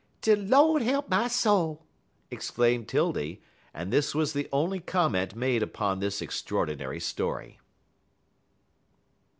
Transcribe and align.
"De 0.23 0.35
Lord 0.35 0.81
he'p 0.81 1.07
my 1.09 1.27
soul!" 1.27 1.85
exclaimed 2.31 2.87
'Tildy, 2.87 3.39
and 3.71 3.93
this 3.93 4.15
was 4.15 4.33
the 4.33 4.49
only 4.51 4.79
comment 4.79 5.35
made 5.35 5.61
upon 5.61 5.99
this 5.99 6.23
extraordinary 6.23 6.99
story. 6.99 7.59